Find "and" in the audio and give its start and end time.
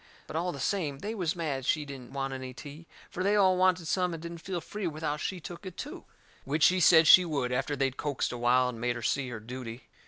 4.15-4.23, 8.69-8.81